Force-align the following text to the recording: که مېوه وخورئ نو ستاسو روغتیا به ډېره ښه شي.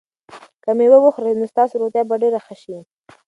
که 0.63 0.71
مېوه 0.77 0.97
وخورئ 1.01 1.33
نو 1.39 1.45
ستاسو 1.53 1.79
روغتیا 1.81 2.03
به 2.09 2.15
ډېره 2.21 2.39
ښه 2.45 2.55
شي. 2.61 2.77